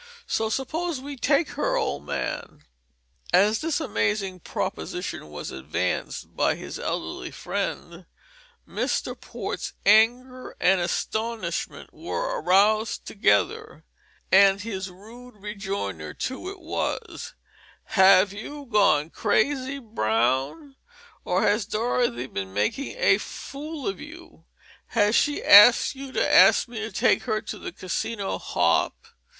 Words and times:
So 0.25 0.49
suppose 0.49 0.99
we 0.99 1.15
take 1.15 1.49
her, 1.49 1.75
old 1.77 2.07
man?" 2.07 2.63
As 3.31 3.59
this 3.61 3.79
amazing 3.79 4.39
proposition 4.39 5.29
was 5.29 5.51
advanced 5.51 6.35
by 6.35 6.55
his 6.55 6.79
elderly 6.79 7.29
friend, 7.29 8.07
Mr. 8.67 9.15
Port's 9.15 9.73
anger 9.85 10.57
and 10.59 10.81
astonishment 10.81 11.93
were 11.93 12.41
aroused 12.41 13.05
together; 13.05 13.85
and 14.31 14.61
his 14.61 14.89
rude 14.89 15.35
rejoinder 15.35 16.15
to 16.15 16.49
it 16.49 16.59
was: 16.59 17.35
"Have 17.93 18.33
you 18.33 18.65
gone 18.65 19.11
crazy, 19.11 19.77
Brown, 19.77 20.77
or 21.23 21.43
has 21.43 21.67
Dorothy 21.67 22.25
been 22.25 22.55
making 22.55 22.95
a 22.97 23.19
fool 23.19 23.87
of 23.87 23.99
you? 24.01 24.45
Has 24.87 25.13
she 25.13 25.43
asked 25.43 25.93
you 25.93 26.11
to 26.11 26.27
ask 26.33 26.67
me 26.67 26.79
to 26.79 26.91
take 26.91 27.25
her 27.25 27.39
to 27.43 27.59
the 27.59 27.71
Casino 27.71 28.39
hop? 28.39 28.95